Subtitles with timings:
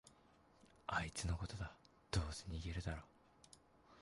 [0.87, 1.71] あいつのことだ、
[2.09, 3.03] どうせ逃げるだろ